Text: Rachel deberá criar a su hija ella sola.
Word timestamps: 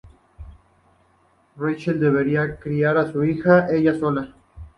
Rachel 1.57 1.99
deberá 1.99 2.57
criar 2.59 2.97
a 2.97 3.11
su 3.11 3.23
hija 3.23 3.69
ella 3.71 3.99
sola. 3.99 4.33